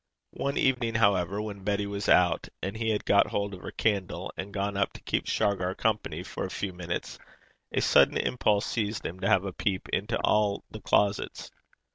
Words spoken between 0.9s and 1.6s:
however,